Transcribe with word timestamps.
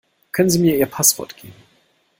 Können 0.31 0.49
sie 0.49 0.57
mir 0.57 0.77
ihr 0.79 0.87
Passwort 0.87 1.37
geben? 1.37 1.53